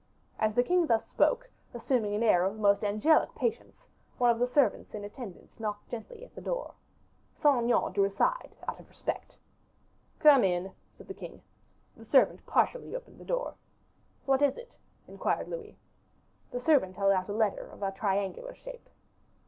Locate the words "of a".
17.67-17.91